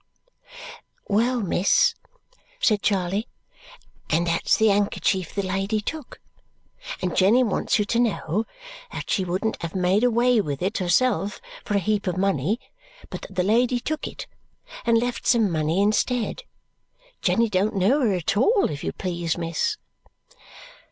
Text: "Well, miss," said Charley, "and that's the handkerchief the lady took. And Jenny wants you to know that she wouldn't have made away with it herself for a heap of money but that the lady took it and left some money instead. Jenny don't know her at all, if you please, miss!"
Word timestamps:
"Well, 1.07 1.41
miss," 1.41 1.93
said 2.59 2.81
Charley, 2.81 3.27
"and 4.09 4.25
that's 4.25 4.57
the 4.57 4.69
handkerchief 4.69 5.35
the 5.35 5.43
lady 5.43 5.79
took. 5.79 6.19
And 7.03 7.15
Jenny 7.15 7.43
wants 7.43 7.77
you 7.77 7.85
to 7.85 7.99
know 7.99 8.45
that 8.91 9.11
she 9.11 9.23
wouldn't 9.23 9.61
have 9.61 9.75
made 9.75 10.03
away 10.03 10.41
with 10.41 10.63
it 10.63 10.79
herself 10.79 11.39
for 11.63 11.75
a 11.75 11.79
heap 11.79 12.07
of 12.07 12.17
money 12.17 12.59
but 13.11 13.21
that 13.21 13.35
the 13.35 13.43
lady 13.43 13.79
took 13.79 14.07
it 14.07 14.25
and 14.87 14.97
left 14.97 15.27
some 15.27 15.51
money 15.51 15.79
instead. 15.79 16.45
Jenny 17.21 17.47
don't 17.47 17.75
know 17.75 18.01
her 18.01 18.13
at 18.15 18.35
all, 18.35 18.71
if 18.71 18.83
you 18.83 18.91
please, 18.93 19.37
miss!" 19.37 19.77